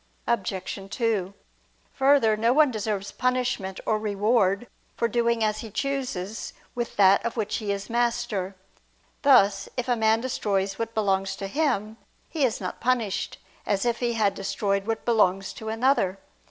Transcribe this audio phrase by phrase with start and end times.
[0.25, 0.79] Obj.
[0.89, 1.33] 2:
[1.93, 4.65] Further, no one deserves punishment or reward
[4.97, 8.55] for doing as he chooses with that of which he is master:
[9.21, 13.99] thus if a man destroys what belongs to him, he is not punished, as if
[13.99, 16.17] he had destroyed what belongs to another.